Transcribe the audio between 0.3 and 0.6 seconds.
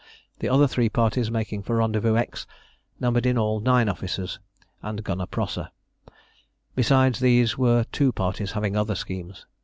The